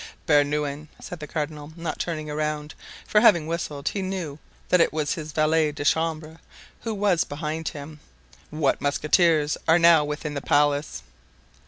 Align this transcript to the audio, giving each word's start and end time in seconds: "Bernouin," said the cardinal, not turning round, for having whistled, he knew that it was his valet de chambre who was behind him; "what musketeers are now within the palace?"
"Bernouin," 0.25 0.87
said 0.99 1.19
the 1.19 1.27
cardinal, 1.27 1.73
not 1.75 1.99
turning 1.99 2.25
round, 2.27 2.73
for 3.05 3.21
having 3.21 3.45
whistled, 3.45 3.89
he 3.89 4.01
knew 4.01 4.39
that 4.69 4.81
it 4.81 4.91
was 4.91 5.13
his 5.13 5.31
valet 5.31 5.71
de 5.71 5.85
chambre 5.85 6.39
who 6.79 6.91
was 6.95 7.23
behind 7.23 7.67
him; 7.67 7.99
"what 8.49 8.81
musketeers 8.81 9.57
are 9.67 9.77
now 9.77 10.03
within 10.03 10.33
the 10.33 10.41
palace?" 10.41 11.03